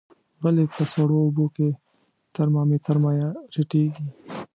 [0.43, 1.77] ولې په سړو اوبو کې د
[2.35, 4.07] ترمامتر مایع ټیټیږي؟